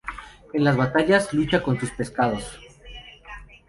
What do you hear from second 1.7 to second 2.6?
sus pescados.